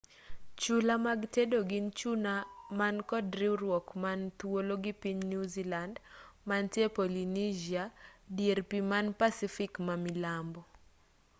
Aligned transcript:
chula 0.61 0.95
mag 1.05 1.19
tedo 1.35 1.57
gin 1.69 1.87
chula 1.99 2.33
man 2.79 2.95
kod 3.09 3.25
riwruok 3.41 3.87
man 4.03 4.19
thuolo 4.37 4.73
gi 4.83 4.93
piny 5.01 5.19
new 5.31 5.43
zealand 5.53 5.95
mantie 6.47 6.87
polynesia 6.97 7.83
dier 8.37 8.59
pii 8.69 8.87
man 8.91 9.07
pacific 9.21 9.71
mamilambo 9.87 10.61